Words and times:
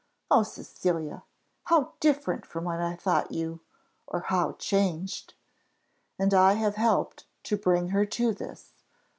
O 0.31 0.41
Cecilia! 0.41 1.21
how 1.65 1.93
different 1.99 2.43
from 2.43 2.63
what 2.63 2.81
I 2.81 2.95
thought 2.95 3.31
you 3.31 3.59
or 4.07 4.21
how 4.21 4.53
changed! 4.53 5.35
And 6.17 6.33
I 6.33 6.53
have 6.53 6.73
helped 6.73 7.27
to 7.43 7.55
bring 7.55 7.89
her 7.89 8.07
to 8.07 8.33
this! 8.33 8.73